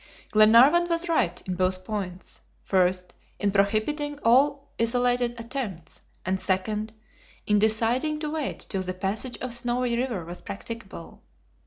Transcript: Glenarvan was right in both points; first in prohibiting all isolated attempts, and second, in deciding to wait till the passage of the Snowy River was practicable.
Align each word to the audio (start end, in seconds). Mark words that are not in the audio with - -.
Glenarvan 0.31 0.87
was 0.89 1.07
right 1.07 1.39
in 1.45 1.53
both 1.53 1.85
points; 1.85 2.41
first 2.63 3.13
in 3.37 3.51
prohibiting 3.51 4.17
all 4.25 4.71
isolated 4.79 5.39
attempts, 5.39 6.01
and 6.25 6.39
second, 6.39 6.91
in 7.45 7.59
deciding 7.59 8.19
to 8.21 8.31
wait 8.31 8.65
till 8.67 8.81
the 8.81 8.95
passage 8.95 9.37
of 9.37 9.51
the 9.51 9.57
Snowy 9.57 9.95
River 9.95 10.25
was 10.25 10.41
practicable. 10.41 11.21